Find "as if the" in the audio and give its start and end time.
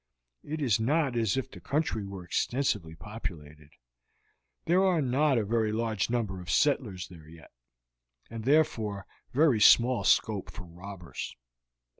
1.15-1.59